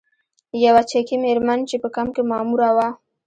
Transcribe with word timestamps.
یوه 0.65 0.83
چکي 0.91 1.15
میرمن 1.23 1.59
چې 1.69 1.75
په 1.83 1.89
کمپ 1.95 2.11
کې 2.15 2.23
ماموره 2.31 2.69
وه. 2.75 2.87